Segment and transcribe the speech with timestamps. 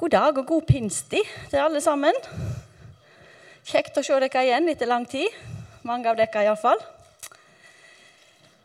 [0.00, 2.16] God dag og god pinstid til alle sammen.
[3.68, 5.28] Kjekt å se dere igjen etter lang tid.
[5.84, 6.80] Mange av dere iallfall.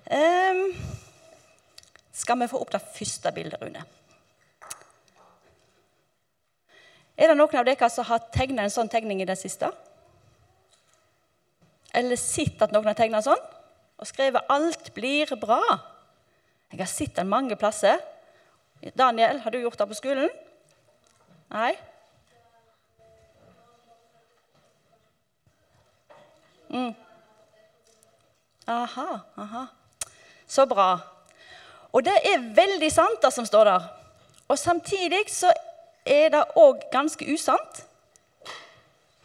[0.07, 0.61] Um,
[2.15, 3.83] skal vi få opp det første bildet, Rune?
[7.20, 9.73] Er det noen av dere som har tegna en sånn tegning i det siste?
[11.91, 13.43] Eller sett at noen har tegna sånn?
[13.99, 15.83] Og skrevet 'Alt blir bra'?
[16.71, 17.99] Jeg har sett den mange plasser.
[18.95, 20.45] Daniel, har du gjort det på skolen?
[21.54, 21.73] Nei?
[26.69, 26.96] Mm.
[28.68, 29.66] Aha, aha.
[30.47, 30.97] Så bra.
[31.93, 33.86] Og det er veldig sant, det som står der.
[34.47, 35.52] Og samtidig så
[36.05, 37.86] er det òg ganske usant.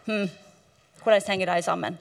[0.07, 0.29] Hm.
[1.03, 1.99] Hvordan henger de sammen?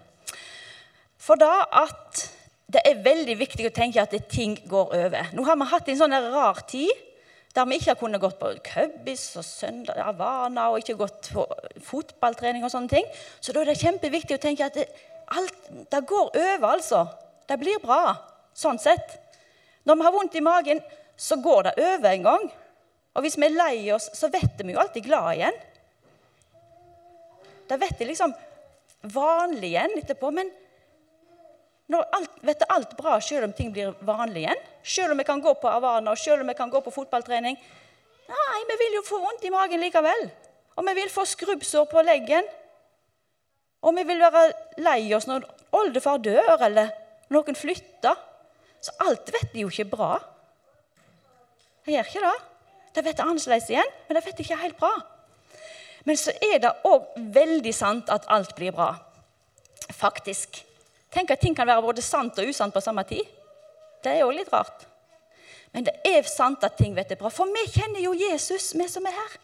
[1.17, 2.25] For da at
[2.69, 5.31] det er veldig viktig å tenke at ting går over.
[5.33, 6.91] Nå har vi hatt en sånn rar tid
[7.55, 11.45] der vi ikke har kunnet gått på Cubbies og søndag, Havana og ikke gått på
[11.85, 13.07] fotballtrening og sånne ting.
[13.41, 14.85] Så da er det kjempeviktig å tenke at det,
[15.33, 15.57] alt,
[15.89, 17.03] det går over, altså.
[17.49, 18.13] Det blir bra.
[18.53, 19.15] Sånn sett.
[19.89, 20.81] Når vi har vondt i magen,
[21.17, 22.45] så går det over en gang.
[23.17, 25.59] Og hvis vi er lei oss, så vet vi jo alltid glad igjen.
[27.69, 28.33] Da vet jeg liksom
[29.13, 30.31] vanlig igjen etterpå.
[30.33, 30.51] Men
[31.89, 34.67] når alt, vet alt bra selv om ting blir vanlig igjen?
[34.83, 37.57] Selv om vi kan gå på Havana og selv om vi kan gå på fotballtrening?
[38.29, 40.27] Nei, vi vil jo få vondt i magen likevel.
[40.77, 42.47] Og vi vil få skrubbsår på leggen.
[43.81, 44.43] Og vi vil være
[44.83, 46.91] lei oss når oldefar dør, eller
[47.33, 48.17] noen flytter.
[48.79, 50.13] Så alt vet de jo ikke bra.
[51.85, 52.37] De gjør ikke det.
[52.95, 54.93] Det vet det annerledes igjen, men det vet det ikke helt bra.
[56.07, 58.93] Men så er det òg veldig sant at alt blir bra.
[59.93, 60.61] Faktisk.
[61.13, 63.25] Tenk at ting kan være både sant og usant på samme tid.
[64.03, 64.85] Det er jo litt rart.
[65.73, 67.29] Men det er sant at ting vet er bra.
[67.33, 69.37] For vi kjenner jo Jesus, vi som er her.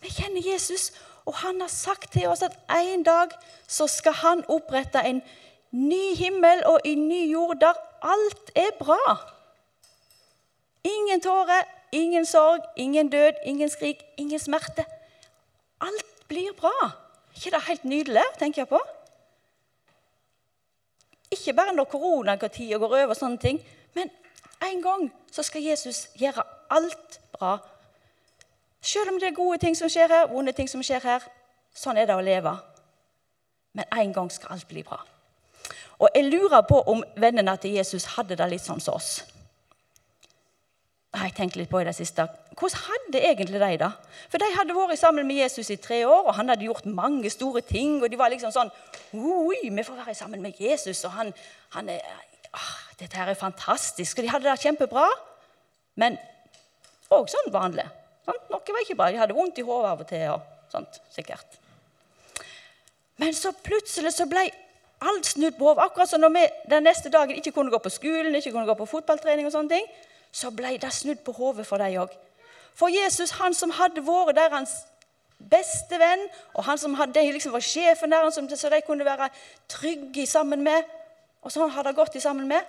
[0.00, 0.90] Vi kjenner Jesus,
[1.26, 3.32] og han har sagt til oss at en dag
[3.66, 5.22] så skal han opprette en
[5.76, 9.16] ny himmel og en ny jord der alt er bra.
[10.86, 14.84] Ingen tårer, ingen sorg, ingen død, ingen skrik, ingen smerte.
[15.80, 16.90] Alt blir bra.
[17.36, 18.80] ikke det helt nydelig, tenker jeg på?
[21.30, 23.60] Ikke bare når koronatida går over, og sånne ting,
[23.94, 24.10] men
[24.62, 27.58] en gang så skal Jesus gjøre alt bra.
[28.80, 31.24] Selv om det er gode ting som skjer her, vonde ting som skjer her.
[31.74, 32.54] Sånn er det å leve.
[33.76, 35.00] Men en gang skal alt bli bra.
[35.98, 39.24] Og jeg lurer på om vennene til Jesus hadde det litt sånn som oss.
[41.16, 42.26] Jeg tenkte litt på i det siste.
[42.58, 43.90] Hvordan hadde egentlig de det?
[44.28, 47.30] For de hadde vært sammen med Jesus i tre år, og han hadde gjort mange
[47.32, 48.02] store ting.
[48.02, 48.72] Og de var liksom sånn
[49.16, 51.32] Oi, vi får være sammen med Jesus, og han,
[51.76, 52.02] han er
[52.52, 54.18] ah, Dette her er fantastisk.
[54.18, 55.06] Og de hadde det kjempebra.
[55.96, 56.18] Men
[57.12, 57.86] òg sånn vanlig.
[58.26, 59.08] Sånn, noe var ikke bra.
[59.12, 60.26] De hadde vondt i hodet av og til.
[60.34, 61.58] og sånt, sikkert.
[63.16, 64.48] Men så plutselig så ble
[65.06, 65.86] alt snudd på hodet.
[65.86, 68.76] Akkurat som når vi den neste dagen ikke kunne gå på skolen, ikke kunne gå
[68.76, 69.88] på fotballtrening, og sånne ting,
[70.36, 72.12] så ble det snudd på hodet for dem òg.
[72.76, 74.74] For Jesus, han som hadde vært deres
[75.36, 79.30] beste venn, og han som hadde, liksom var sjefen der, så de kunne være
[79.72, 80.84] trygge sammen med,
[81.42, 82.64] og sånn hadde det gått sammen med,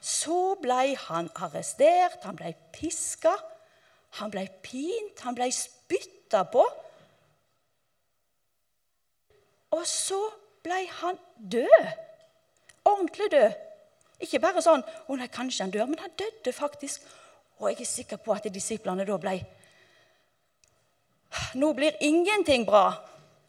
[0.00, 3.32] så ble han arrestert, han ble piska,
[4.20, 6.64] han ble pint, han ble spytta på.
[9.76, 10.20] Og så
[10.64, 11.88] ble han død.
[12.86, 13.65] Ordentlig død.
[14.20, 17.02] Ikke bare sånn 'Å nei, kanskje han dør', men han døde faktisk.
[17.60, 19.44] Og jeg er sikker på at disiplene da ble
[21.54, 22.94] Nå blir ingenting bra,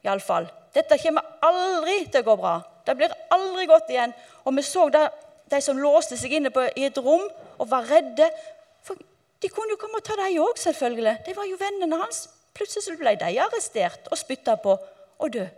[0.04, 0.48] iallfall.
[0.74, 2.62] Dette kommer aldri til å gå bra.
[2.86, 4.14] Det blir aldri godt igjen.
[4.46, 5.08] Og vi så da,
[5.48, 7.24] de som låste seg inne på, i et rom
[7.58, 8.28] og var redde.
[8.84, 8.96] For
[9.40, 11.16] de kunne jo komme og ta dem òg, selvfølgelig.
[11.26, 12.28] De var jo vennene hans.
[12.58, 14.76] Plutselig ble de arrestert og spytta på
[15.20, 15.50] og døde.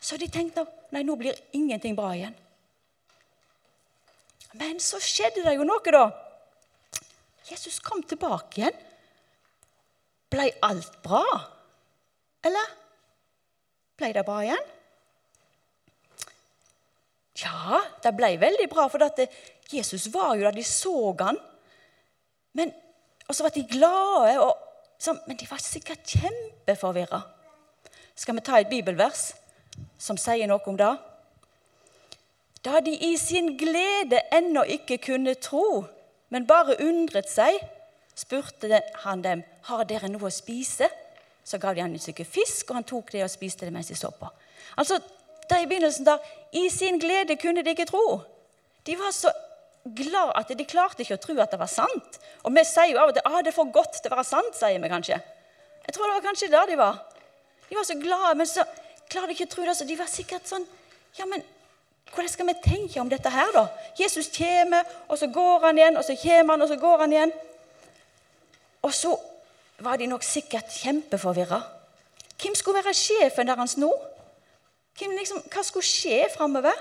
[0.00, 2.36] Så de tenkte nei, nå blir ingenting bra igjen.
[4.58, 6.04] Men så skjedde det jo noe, da.
[7.50, 8.76] Jesus kom tilbake igjen.
[10.30, 11.24] Ble alt bra?
[12.46, 12.74] Eller
[13.98, 14.68] ble det bra igjen?
[17.40, 19.22] Ja, det ble veldig bra, for at
[19.70, 20.56] Jesus var jo der.
[20.56, 21.38] De så han.
[22.58, 22.72] Men,
[23.28, 24.56] og så var de glade, og,
[24.98, 27.22] så, men de var sikkert kjempeforvirra.
[28.18, 29.30] Skal vi ta et bibelvers
[29.98, 30.90] som sier noe om det?
[32.64, 35.84] Da de i sin glede ennå ikke kunne tro,
[36.28, 37.56] men bare undret seg,
[38.16, 40.90] spurte han dem har dere noe å spise.
[41.44, 43.88] Så gav de han et stykke fisk, og han tok det og spiste det mens
[43.88, 44.28] de så på.
[44.76, 45.00] Altså,
[45.50, 46.18] da I begynnelsen da,
[46.52, 48.20] i sin glede kunne de ikke tro.
[48.86, 49.32] De var så
[49.96, 52.18] glad at de klarte ikke å tro at det var sant.
[52.44, 54.28] Og vi sier jo av og til ah, det er for godt til å være
[54.28, 54.52] sant.
[54.56, 55.16] sier vi kanskje.
[55.86, 57.00] Jeg tror det var kanskje der de var.
[57.70, 58.66] De var så glade, men så
[59.08, 59.78] klarte de ikke å tro det.
[59.78, 60.68] Så de var sikkert sånn
[61.18, 61.42] Ja, men
[62.14, 63.66] hvordan skal vi tenke om dette her, da?
[64.00, 67.12] Jesus kommer, og så går han igjen, og så kommer han, og så går han
[67.12, 67.32] igjen.
[68.82, 69.14] Og så
[69.78, 71.60] var de nok sikkert kjempeforvirra.
[72.42, 73.90] Hvem skulle være sjefen deres nå?
[75.00, 76.76] Liksom, hva skulle skje framover?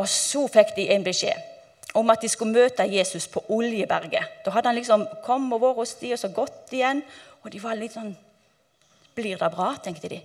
[0.00, 1.48] Og så fikk de en beskjed
[1.94, 4.44] om at de skulle møte Jesus på Oljeberget.
[4.44, 7.02] Da hadde han liksom kommet og vært hos de, og så gått igjen.
[7.42, 8.14] Og de var litt sånn
[9.12, 9.74] Blir det bra?
[9.84, 10.22] tenkte de.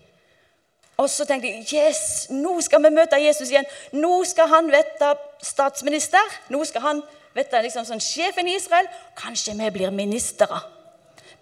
[0.97, 3.67] Og så tenkte de yes, nå skal vi møte Jesus igjen.
[3.93, 5.11] Nå skal han vette
[5.45, 6.33] statsminister.
[6.49, 7.03] Nå skal han
[7.37, 8.89] vette liksom sånn sjefen i Israel.
[9.17, 10.57] Kanskje vi blir ministre.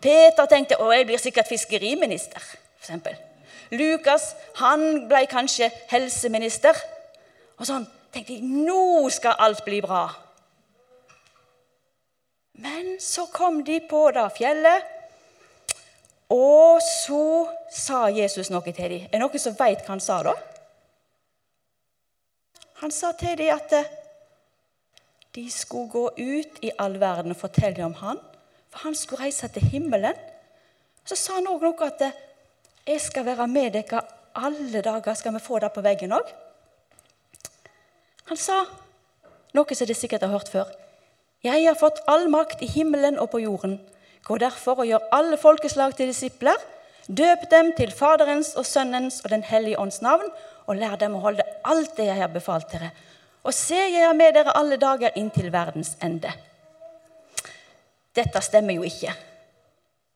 [0.03, 2.43] Peter tenkte å, jeg blir sikkert fiskeriminister.
[2.43, 3.15] For eksempel.
[3.71, 6.75] Lukas han ble kanskje helseminister.
[7.55, 10.03] Og sånn tenkte jeg nå skal alt bli bra.
[12.59, 14.91] Men så kom de på da fjellet,
[16.29, 19.05] og så sa Jesus noe til dem.
[19.05, 20.33] Er det noen som veit hva han sa da?
[22.81, 23.91] Han sa til dem at eh,
[25.35, 28.19] de skulle gå ut i all verden og fortelle om han,
[28.71, 30.15] for han skulle reise til himmelen.
[31.05, 32.17] Så sa han òg noe at eh,
[32.85, 34.01] 'jeg skal være med dere
[34.35, 35.13] alle dager'.
[35.13, 36.33] Skal vi få det på veggen òg?
[38.25, 38.65] Han sa
[39.53, 40.65] noe som de sikkert har hørt før.
[41.43, 43.79] Jeg har fått all makt i himmelen og på jorden.
[44.25, 46.57] Gå derfor og gjør alle folkeslag til disipler.
[47.05, 50.25] Døp dem til Faderens og Sønnens og Den hellige ånds navn,
[50.65, 52.89] og lær dem å holde alt det jeg har befalt dere.
[53.45, 56.31] Og se, jeg er med dere alle dager inntil verdens ende.
[58.15, 59.13] Dette stemmer jo ikke.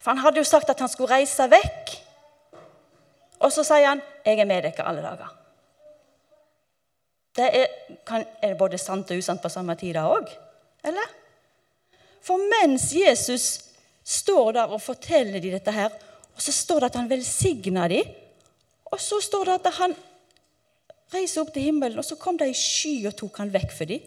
[0.01, 1.93] For han hadde jo sagt at han skulle reise vekk.
[3.45, 5.35] Og så sier han, 'Jeg er med dere alle dager'.
[7.35, 7.67] Det er,
[8.05, 10.27] kan, er både sant og usant på samme tid òg.
[10.83, 11.07] Eller?
[12.21, 13.68] For mens Jesus
[14.09, 15.93] står der og forteller de dette her,
[16.33, 18.13] og så står det at han velsigna dem,
[18.89, 19.93] og så står det at han
[21.13, 23.89] reiser opp til himmelen, og så kom det ei sky og tok han vekk for
[23.89, 24.05] dem.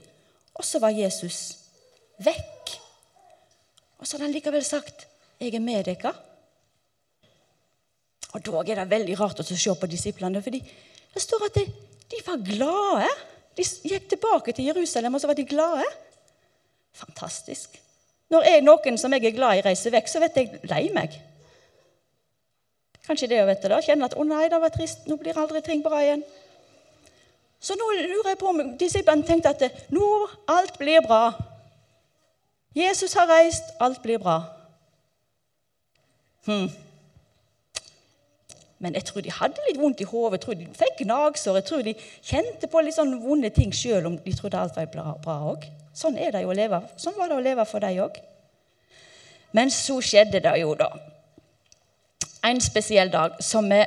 [0.58, 1.38] Og så var Jesus
[2.22, 2.74] vekk.
[3.98, 5.06] Og så hadde han likevel sagt,
[5.40, 6.14] 'Jeg er med dere'.
[8.34, 10.62] Og da er det veldig rart å se på disiplene, for det
[11.16, 11.66] står at de,
[12.10, 13.08] de var glade.
[13.56, 15.84] De gikk tilbake til Jerusalem, og så var de glade.
[16.92, 17.78] Fantastisk.
[18.32, 21.18] Når jeg, noen som jeg er glad i, reiser vekk, så vet jeg lei meg.
[23.06, 23.82] Kanskje det å vite det.
[23.84, 26.24] Kjenne at 'å nei, det var trist, nå blir aldri ting bra igjen'.
[27.60, 30.06] Så nå lurer jeg på om disiplene tenkte at nå
[30.48, 31.32] alt blir bra.
[32.74, 34.42] Jesus har reist, alt blir bra.
[36.46, 36.70] Hm.
[38.78, 41.54] Men jeg tror de hadde litt vondt i hodet, jeg tror de fikk gnagsår.
[41.54, 44.90] Jeg tror de kjente på litt sånne vonde ting sjøl om de trodde alt var
[44.90, 45.68] bra òg.
[45.94, 46.82] Sånn, er det jo å leve.
[46.96, 48.20] sånn var det å leve for dem òg.
[49.52, 50.88] Men så skjedde det jo, da.
[52.42, 53.82] En spesiell dag som vi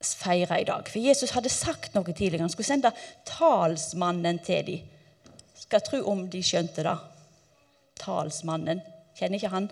[0.00, 0.88] feirer i dag.
[0.88, 2.46] For Jesus hadde sagt noe tidligere.
[2.46, 2.92] Han skulle sende
[3.28, 4.88] talsmannen til dem.
[5.60, 6.96] Skal tro om de skjønte det.
[8.00, 8.80] Talsmannen.
[9.18, 9.68] Kjenner ikke han?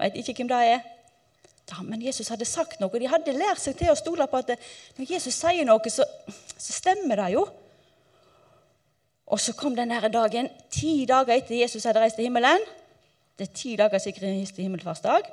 [0.00, 0.82] Vet ikke hvem det er.
[1.70, 2.98] Da, men Jesus hadde sagt noe.
[2.98, 4.56] De hadde lært seg til å stole på at
[4.98, 6.04] når Jesus sier noe, så,
[6.56, 7.46] så, stemmer det jo.
[9.32, 12.64] Og så kom denne dagen, ti dager etter Jesus hadde reist til himmelen.
[13.38, 15.30] Det er ti dager siden Kristi himmelfartsdag.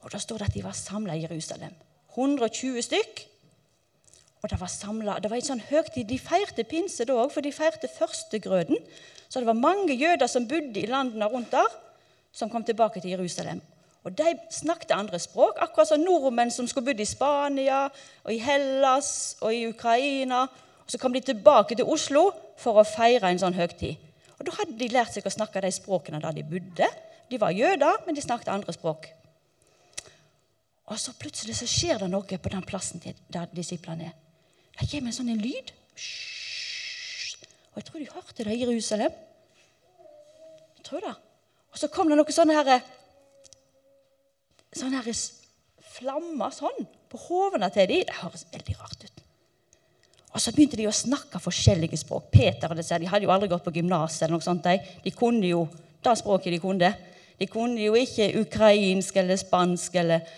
[0.00, 1.74] Og da står det at de var samla i Jerusalem.
[2.14, 3.20] 120 stykk.
[4.42, 6.06] Og det var samlet, det var en sånn høytid.
[6.08, 8.80] De feirte pinse da òg, for de feirte førstegrøden.
[9.28, 11.68] Så det var mange jøder som bodde i landene rundt der,
[12.32, 13.60] som kom tilbake til Jerusalem.
[14.06, 17.88] Og De snakket andre språk, akkurat som nordmenn som skulle bodd i Spania,
[18.24, 20.46] og i Hellas og i Ukraina.
[20.84, 23.98] Og Så kom de tilbake til Oslo for å feire en sånn høgtid.
[24.38, 26.88] Og Da hadde de lært seg å snakke de språkene der de bodde.
[27.28, 29.08] De var jøder, men de snakket andre språk.
[30.88, 34.14] Og så plutselig så skjer det noe på den plassen der disiplene er.
[34.78, 35.72] Det kommer en sånn lyd.
[37.72, 39.18] Og jeg tror de hørte det i Jerusalem.
[40.78, 41.16] Jeg tror det.
[41.74, 42.80] Og så kom det noe sånne her,
[44.72, 45.10] sånne her
[45.98, 48.06] flammer sånn på hovene til dem.
[48.08, 48.77] Det høres veldig.
[50.38, 52.28] Og så begynte de å snakke forskjellige språk.
[52.30, 54.20] Peter og disse, de hadde jo aldri gått på gymnas.
[54.22, 55.64] De, de kunne jo
[56.06, 56.90] det språket de kunne.
[57.40, 60.28] De kunne jo ikke ukrainsk eller spansk eller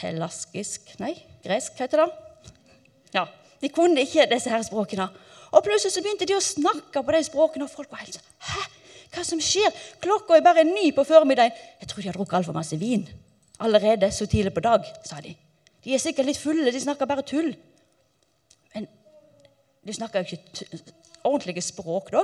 [0.00, 1.12] hellaskisk Nei,
[1.44, 2.06] gresk heter det.
[3.12, 3.26] Ja,
[3.60, 5.10] De kunne ikke disse her språkene.
[5.52, 8.30] Og plutselig så begynte de å snakke på de språkene, og folk var helt sånn
[8.48, 8.62] Hæ?
[9.12, 9.68] Hva som skjer?
[10.00, 11.52] Klokka er bare ni på formiddagen.
[11.82, 13.04] Jeg tror de har drukket altfor masse vin
[13.60, 15.36] allerede så tidlig på dag, sa de.
[15.84, 17.52] De er sikkert litt fulle, de snakker bare tull.
[19.82, 20.80] Men de snakker jo ikke
[21.26, 22.22] ordentlige språk da.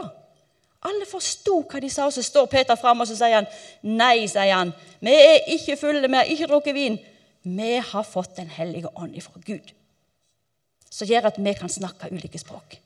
[0.87, 3.49] Alle forsto hva de sa, og så står Peter fram og så sier han,
[3.83, 4.71] nei, sier han,
[5.03, 6.99] vi er ikke fulle, vi har ikke drukket vin.
[7.43, 9.73] Vi har fått Den hellige ånd ifra Gud,
[10.91, 12.79] som gjør at vi kan snakke ulike språk.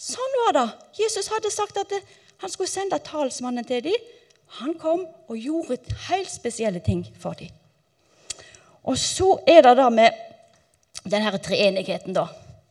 [0.00, 0.66] Sånn var det.
[1.02, 1.92] Jesus hadde sagt at
[2.40, 4.10] han skulle sende talsmannen til dem.
[4.58, 7.52] Han kom og gjorde helt spesielle ting for dem.
[8.82, 10.16] Og så er det da med
[11.04, 12.26] denne treenigheten, da.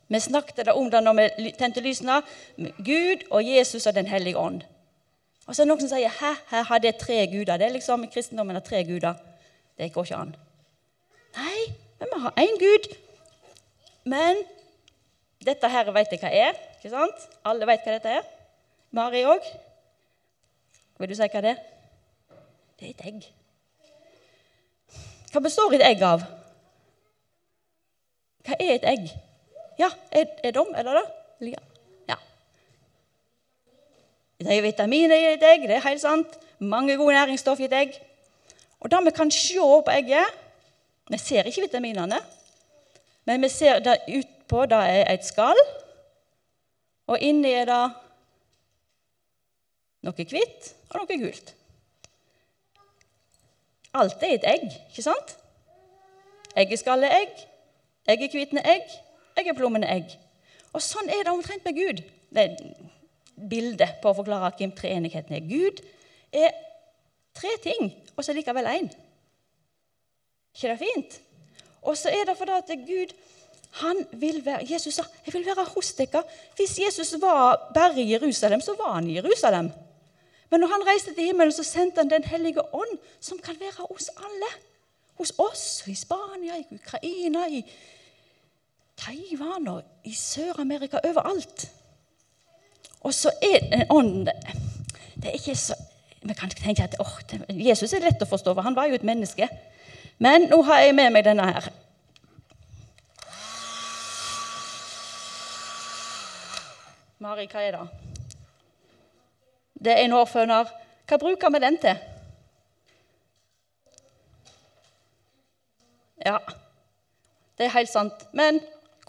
[0.09, 2.21] Vi snakket om det når vi tente lysene.
[2.85, 4.61] Gud og Jesus og Den hellige ånd.
[5.47, 7.57] Og så er det noen som sier hæ, her har det tre guder.
[7.57, 9.13] Det er liksom kristendommen har tre guder.
[9.77, 10.35] Det går ikke an.
[11.37, 11.61] Nei,
[11.99, 12.89] men vi har én Gud.
[14.05, 14.43] Men
[15.45, 16.59] dette her vet jeg hva er.
[16.77, 17.25] ikke sant?
[17.45, 18.27] Alle vet hva dette er.
[18.91, 19.45] Mari òg.
[20.99, 21.63] Vil du si hva det er?
[22.79, 23.25] Det er et egg.
[25.31, 26.25] Hva består et egg av?
[28.45, 29.09] Hva er et egg?
[29.79, 31.05] Ja, er, er de, eller det?
[32.09, 32.15] Ja.
[34.39, 36.35] Det er vitaminer i et egg, det er helt sant.
[36.59, 37.95] Mange gode næringsstoff i et egg.
[38.79, 40.25] Og det vi kan se på egget
[41.09, 42.19] Vi ser ikke vitaminene,
[43.25, 45.57] men vi ser det utpå det er et skall,
[47.07, 47.79] og inni er det
[50.05, 51.55] noe hvitt og noe gult.
[53.97, 55.33] Alt er et egg, ikke sant?
[56.55, 57.41] Eggeskallet er egg,
[58.13, 58.93] eggehviten er egg,
[59.39, 60.15] eggeplommen er egg.
[60.73, 62.03] Og sånn er det omtrent med Gud.
[62.29, 62.57] Det er
[63.49, 65.47] bildet på å forklare hvem treenigheten er.
[65.47, 65.81] Gud
[66.35, 66.53] er
[67.37, 68.89] tre ting, og så er likevel én.
[70.53, 71.19] ikke det fint?
[71.81, 73.13] Og så er det fordi at Gud
[73.71, 76.23] han vil være, Jesus sa 'Jeg vil være hos dere'.
[76.55, 79.71] Hvis Jesus var bare i Jerusalem, så var han i Jerusalem.
[80.49, 83.87] Men når han reiste til himmelen, så sendte han Den hellige ånd, som kan være
[83.89, 84.51] hos alle.
[85.13, 87.65] Hos oss, i Spania, i Ukraina, i
[88.99, 90.99] Taiwan og i Sør-Amerika.
[91.03, 91.71] Overalt.
[93.01, 94.25] Og så er den ånden
[95.15, 95.75] Det er ikke så
[96.21, 98.97] Vi kan ikke tenke at oh, Jesus er lett å forstå, for han var jo
[98.97, 99.47] et menneske.
[100.19, 101.69] Men nå har jeg med meg denne her.
[107.23, 107.85] Mari, hva er det?
[109.79, 110.73] Det er en hårføner.
[111.07, 112.03] Hva bruker vi den til?
[116.25, 116.35] Ja,
[117.57, 118.27] det er helt sant.
[118.35, 118.59] Men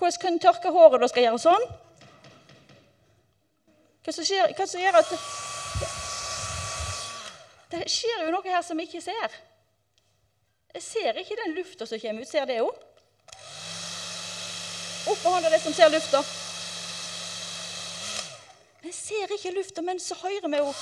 [0.00, 1.00] hvordan kan en tørke håret?
[1.00, 1.64] du skal gjøre sånn?
[4.00, 5.11] Hva som, skjer, hva som gjør at
[7.71, 9.35] det, skjer jo noe her som vi ikke ser.
[10.75, 12.30] Jeg ser ikke den lufta som kommer ut.
[12.30, 12.71] Ser det jo?
[15.11, 16.23] Opp med hånda, det som ser lufta.
[18.80, 20.73] Vi ser ikke lufta, men så hører vi jo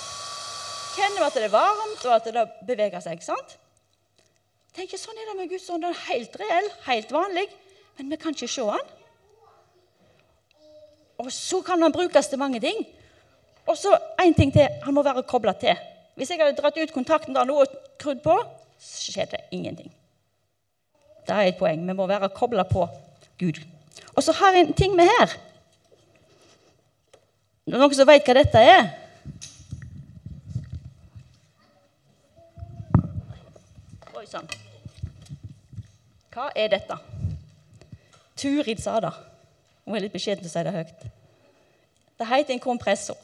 [0.98, 3.18] Kjenner vi at det er varmt, og at det beveger seg.
[3.18, 3.52] ikke sant?
[4.74, 5.84] Tenk, Sånn er det med Guds ånd.
[5.84, 7.44] Den er helt reell, helt vanlig,
[7.98, 8.97] men vi kan ikke se den.
[11.18, 12.86] Og så kan han brukes til mange ting.
[13.66, 14.68] Og så en ting til.
[14.82, 15.76] Han må være kobla til.
[16.14, 17.66] Hvis jeg hadde dratt ut kontakten da nå og
[17.98, 18.36] skrudd på,
[18.78, 19.90] så skjedde det ingenting.
[21.26, 21.82] Det er et poeng.
[21.88, 22.88] Vi må være kobla på
[23.38, 23.60] Gud.
[24.14, 25.34] Og så har jeg en ting med her.
[27.66, 28.86] Det Er noen som veit hva dette er?
[34.16, 34.48] Oi sann.
[36.32, 36.96] Hva er dette?
[38.38, 39.12] Turid sa det.
[39.88, 41.04] Hun er litt beskjeden til å si det høyt.
[42.20, 43.16] Det heter en kompressor.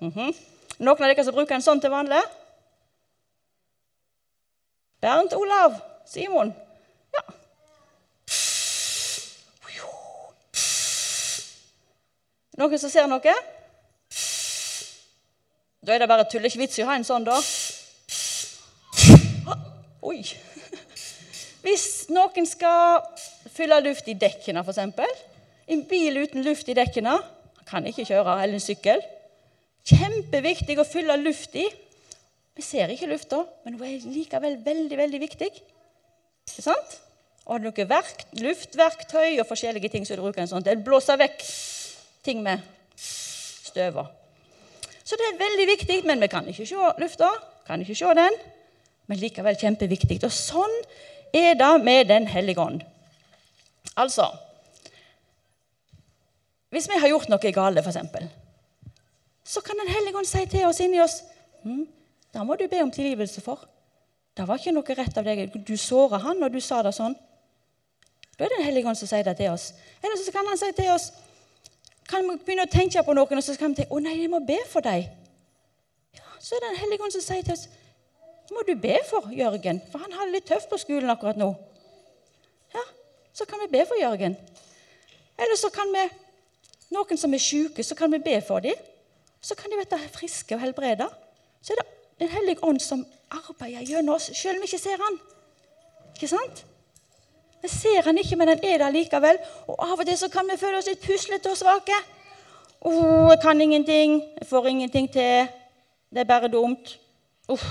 [0.00, 0.34] Mm -hmm.
[0.78, 2.22] Noen av dere som bruker en sånn til vanlig?
[5.00, 6.54] Bernt Olav Simon?
[7.14, 7.22] Ja.
[12.56, 13.34] Noen som ser noe?
[15.86, 16.44] Da er det bare tull.
[16.44, 17.40] Ikke vits i å ha en sånn, da.
[20.02, 20.24] Oi.
[21.62, 23.02] Hvis noen skal
[23.52, 25.29] fylle luft i dekkene, f.eks.
[25.70, 27.14] En bil uten luft i dekkene
[27.68, 29.02] kan ikke kjøre, eller en sykkel.
[29.86, 31.68] Kjempeviktig å fylle luft i.
[32.58, 35.50] Vi ser ikke lufta, men hun er likevel veldig veldig viktig.
[36.50, 36.96] Ikke sant?
[37.46, 41.18] Og har noe verk, luftverktøy og forskjellige ting som du bruker en sånn til, blåser
[41.20, 41.46] vekk
[42.26, 42.66] ting med
[43.00, 44.10] støver.
[45.06, 47.30] Så det er veldig viktig, men vi kan ikke se lufta.
[47.66, 48.36] Kan ikke se den,
[49.10, 50.20] men likevel kjempeviktig.
[50.26, 50.76] Og sånn
[51.34, 52.82] er det med Den hellige ånd.
[53.98, 54.26] Altså
[56.70, 57.98] Hvis vi har gjort noe galt, f.eks.,
[59.50, 61.22] så kan Den hellige ånd si til oss inni oss
[61.64, 61.86] hm,
[62.30, 63.64] Da må du be om tilgivelse for.
[64.36, 65.50] Det var ikke noe rett av deg.
[65.66, 67.16] Du såra han når du sa det sånn.
[68.36, 69.72] Da er det Den hellige ånd som sier det til oss.
[69.98, 71.10] Eller så kan han si til oss
[72.10, 74.30] kan vi begynne å tenke på noen, og så kan vi tenke å nei, jeg
[74.32, 75.04] må be for deg.
[76.16, 77.68] Ja, så er det Den hellige ånd som sier til oss
[78.50, 81.52] må du be for Jørgen, for han har det litt tøft på skolen akkurat nå.
[82.74, 82.82] Ja,
[83.32, 84.34] så kan vi be for Jørgen.
[85.38, 86.02] Eller så kan vi
[86.90, 88.74] Noen som er syke, så kan vi be for dem.
[89.40, 91.08] så kan de bli friske og helbrede.
[91.62, 91.86] Så er det
[92.20, 95.14] Den hellige ånd som arbeider gjennom oss, selv om vi ikke ser han.
[96.14, 96.66] Ikke sant?
[97.62, 99.38] Vi ser han ikke, men han er der likevel.
[99.66, 101.96] Og av og til så kan vi føle oss litt puslete og svake.
[102.80, 104.20] 'Å, oh, jeg kan ingenting.
[104.40, 105.48] Jeg får ingenting til.
[106.12, 106.98] Det er bare dumt.'
[107.48, 107.64] Uff.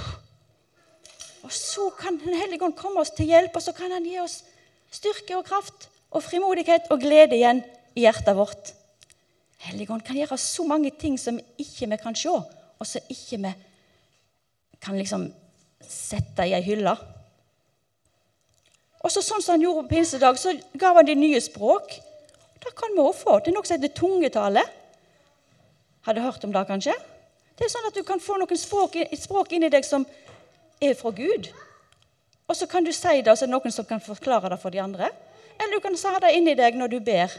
[1.44, 4.20] Og så kan Den hellige ånd komme oss til hjelp, og så kan han gi
[4.20, 4.44] oss
[4.92, 7.64] styrke og kraft og frimodighet og glede igjen
[7.96, 8.79] i hjertet vårt.
[9.60, 13.54] Helligånd kan gjøre så mange ting som ikke vi kan se, og som ikke vi
[14.80, 15.28] kan liksom
[15.84, 16.96] sette i ei hylle.
[19.00, 21.94] Og så Sånn som han gjorde på pinsedag, så ga han de nye språk.
[22.60, 23.38] Det kan vi òg få.
[23.40, 24.64] Det er noe som heter tungetale.
[26.08, 26.96] Har du hørt om det, kanskje?
[27.56, 30.06] Det er sånn at Du kan få noen språk, et språk inni deg som
[30.82, 31.52] er fra Gud.
[32.48, 34.60] Og så kan du si det, og så er det noen som kan forklare det
[34.60, 35.12] for de andre.
[35.60, 37.36] Eller du kan si det inni deg når du ber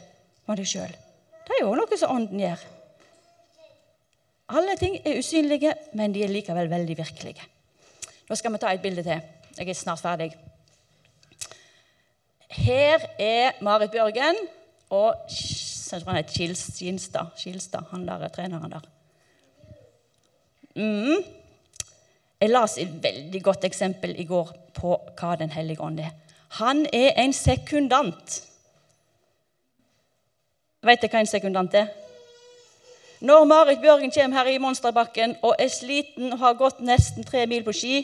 [0.46, 0.92] med deg sjøl.
[1.50, 2.60] Det er jo noe som Ånden gjør.
[4.54, 7.42] Alle ting er usynlige, men de er likevel veldig virkelige.
[8.30, 9.18] Nå skal vi ta et bilde til.
[9.58, 10.30] Jeg er snart ferdig.
[12.54, 14.38] Her er Marit Bjørgen
[14.94, 18.86] og Skilstad, Skilstad, han der treneren der.
[20.78, 21.18] Mm.
[22.40, 26.14] Jeg las et veldig godt eksempel i går på hva Den hellige ånd er.
[26.62, 28.42] Han er en sekundant.
[30.80, 31.90] Vet dere hva en sekundant er?
[33.20, 37.42] Når Marit Bjørgen kommer her i Monsterbakken og er sliten og har gått nesten tre
[37.50, 37.98] mil på ski,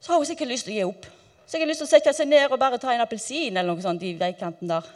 [0.00, 1.04] så har hun sikkert lyst til å gi opp.
[1.44, 4.00] Sikkert lyst til å sette seg ned og bare ta en appelsin eller noe sånt
[4.08, 4.88] i veikanten der.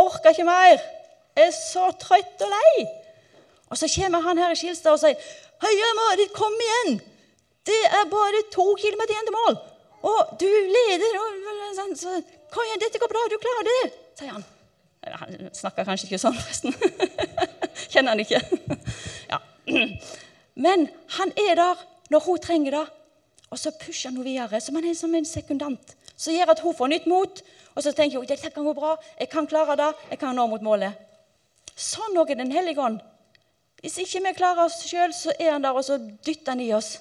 [0.00, 0.80] Orker ikke mer.
[1.36, 2.88] Er så trøtt og lei.
[3.68, 7.00] Og så kommer han her i Skilstad og sier Heia, Marit, kom igjen!
[7.68, 9.58] Det er bare to kilometer igjen til mål.
[10.08, 11.18] Og du leder.
[11.20, 12.20] Og, sånn, så,
[12.54, 13.82] kom igjen, dette går bra, du klarer det,
[14.16, 14.54] sier han.
[15.20, 16.74] Han snakker kanskje ikke sånn, forresten.
[17.92, 18.40] Kjenner han ikke.
[19.30, 19.40] ja.
[20.58, 20.88] Men
[21.18, 22.86] han er der når hun trenger det,
[23.48, 25.94] og så pusher han henne videre som han er som en sekundant.
[26.18, 27.42] Så gjør at hun får nytt mot,
[27.74, 30.48] og så tenker hun dette kan gå bra, jeg kan klare det, jeg kan nå
[30.50, 30.98] mot målet.
[31.78, 32.98] Sånn òg er Den hellige ånd.
[33.78, 36.72] Hvis ikke vi klarer oss sjøl, så er han der, og så dytter han i
[36.74, 36.96] oss.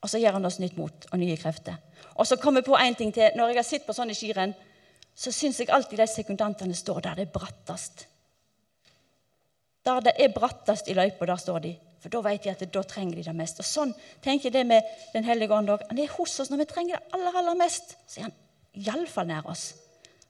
[0.00, 1.76] Og så gir han oss nytt mot og nye krefter.
[2.16, 3.36] Og så kommer jeg på en ting til.
[3.36, 4.54] Når jeg har sett på sånne skirenn,
[5.14, 8.06] så syns jeg alltid de sekundantene står der det er brattest.
[9.84, 11.74] Der det er brattest i løypa, der står de.
[12.00, 13.60] For da vet de at da trenger de det mest.
[13.62, 14.82] Og Sånn tenker jeg det med
[15.14, 15.86] Den hellige ånd òg.
[15.88, 17.94] Han er hos oss når vi trenger det aller, aller mest.
[18.06, 18.34] Så er han
[18.74, 19.70] iallfall nær oss.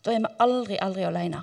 [0.05, 1.41] Da er vi aldri, aldri alene.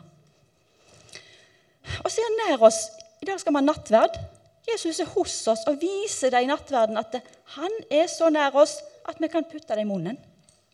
[2.04, 2.86] Og så er han nær oss.
[3.21, 4.21] I dag skal vi ha nattverd.
[4.69, 7.17] Jesus er hos oss og viser det i nattverden at
[7.58, 8.77] han er så nær oss
[9.10, 10.19] at vi kan putte det i munnen,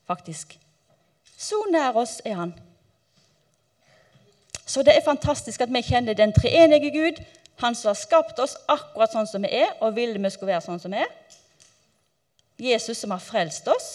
[0.06, 0.58] faktisk.
[1.38, 2.54] Så nær oss er han.
[4.68, 7.22] Så det er fantastisk at vi kjenner den treenige Gud,
[7.62, 10.66] han som har skapt oss akkurat sånn som vi er, og ville vi skulle være
[10.66, 11.14] sånn som vi er.
[12.58, 13.88] Jesus som har frelst oss,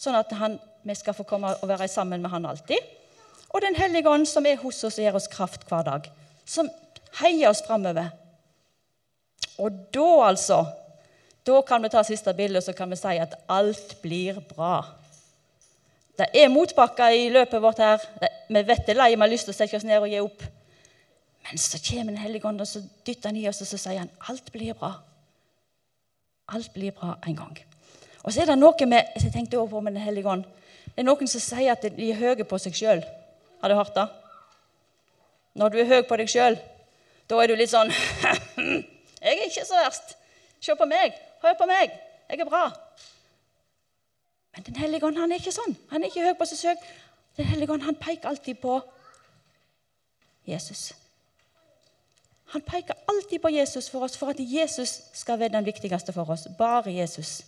[0.00, 2.80] sånn at han, vi skal få komme og være sammen med han alltid.
[3.52, 6.08] Og Den hellige ånd som er hos oss og gir oss kraft hver dag.
[6.48, 6.70] Som
[7.20, 8.08] heier oss framover.
[9.60, 10.64] Og da, altså
[11.46, 15.01] Da kan vi ta siste bilde og så kan vi si at alt blir bra.
[16.18, 18.02] Det er motbakker i løpet vårt her.
[18.48, 20.20] Vi vet det er lei, vi har lyst til å sette oss ned og gi
[20.20, 20.44] opp.
[21.42, 23.98] Men så kommer Den hellige ånd, og så dytter han i oss, og så sier
[23.98, 24.92] han alt blir bra.
[26.48, 27.58] Alt blir bra en gang.
[28.22, 30.44] Og så er det noe med jeg tenkte over med Den hellige ånd.
[30.84, 33.02] Det er noen som sier at de er høye på seg sjøl.
[33.62, 34.06] Har du hørt det?
[35.54, 36.58] Når du er høy på deg sjøl,
[37.28, 37.90] da er du litt sånn
[39.22, 40.16] 'Jeg er ikke så verst.
[40.60, 41.14] Se på meg.
[41.42, 41.92] Hør på meg.
[42.28, 42.91] Jeg er bra.'
[44.54, 45.76] Men Den hellige ånd han er ikke sånn.
[45.90, 46.90] Han er ikke høy på seg selv.
[47.36, 48.80] Den hellige ånd han peker alltid på
[50.48, 50.90] Jesus.
[52.52, 56.28] Han peker alltid på Jesus for oss, for at Jesus skal være den viktigste for
[56.30, 56.44] oss.
[56.58, 57.40] Bare Jesus.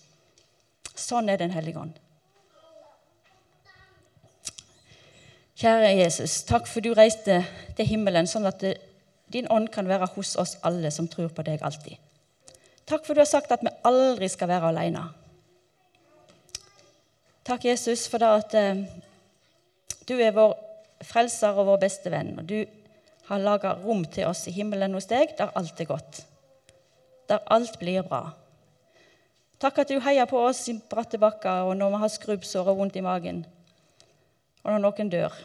[0.94, 1.98] Sånn er Den hellige ånd.
[5.54, 7.36] Kjære Jesus, takk for du reiste
[7.76, 8.64] til himmelen, sånn at
[9.32, 11.94] din ånd kan være hos oss alle som tror på deg alltid.
[12.88, 15.04] Takk for du har sagt at vi aldri skal være alene.
[17.44, 18.84] Takk, Jesus, for det at eh,
[20.08, 20.54] du er vår
[21.04, 22.32] frelser og vår beste venn.
[22.40, 22.62] Og du
[23.28, 26.22] har laga rom til oss i himmelen hos deg, der alt er godt.
[27.28, 28.30] Der alt blir bra.
[29.60, 32.80] Takk at du heier på oss i bratte bakker og når vi har skrubbsår og
[32.80, 33.44] vondt i magen,
[34.64, 35.36] og når noen dør.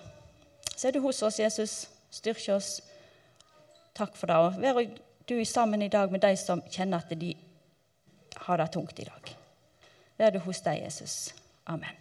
[0.75, 1.73] Så er du hos oss, Jesus.
[2.11, 2.79] Styrk oss.
[3.95, 4.39] Takk for det.
[4.39, 4.79] Og vær
[5.27, 7.35] du sammen i dag med de som kjenner at de
[8.47, 9.35] har det tungt i dag.
[10.17, 11.33] Vær du hos deg, Jesus.
[11.69, 11.98] Amen.